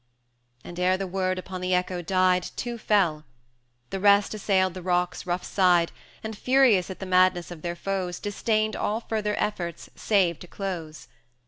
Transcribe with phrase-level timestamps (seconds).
[0.63, 3.23] And ere the word upon the echo died, Two fell;
[3.91, 5.91] the rest assailed the rock's rough side,
[6.23, 11.07] And, furious at the madness of their foes, Disdained all further efforts, save to close.